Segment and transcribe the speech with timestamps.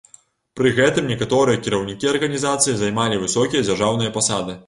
[0.59, 4.59] Пры гэтым некаторыя кіраўнікі арганізацыі займалі высокія дзяржаўныя пасады.